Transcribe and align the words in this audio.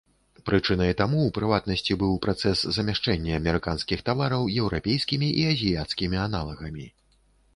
Прычынай 0.49 0.93
таму, 1.01 1.17
у 1.27 1.33
прыватнасці, 1.37 1.97
быў 2.03 2.13
працэс 2.27 2.63
замяшчэння 2.77 3.31
амерыканскіх 3.41 3.99
тавараў 4.09 4.49
еўрапейскімі 4.63 5.27
і 5.43 5.47
азіяцкімі 5.53 6.17
аналагамі. 6.27 6.85